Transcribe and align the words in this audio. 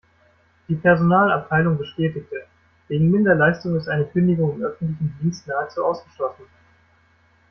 Die 0.67 0.73
Personalabteilung 0.73 1.77
bestätigte: 1.77 2.47
Wegen 2.87 3.11
Minderleistung 3.11 3.75
ist 3.75 3.87
eine 3.87 4.05
Kündigung 4.07 4.55
im 4.55 4.63
öffentlichen 4.63 5.15
Dienst 5.21 5.45
nahezu 5.45 5.85
ausgeschlossen. 5.85 6.45